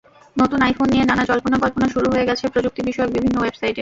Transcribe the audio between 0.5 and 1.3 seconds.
iPhone নিয়ে নানা